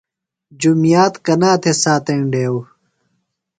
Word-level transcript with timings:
جُمیات 0.59 1.13
کنا 1.25 1.51
تھےۡ 1.61 1.77
ساتینڈیو؟ 1.83 2.55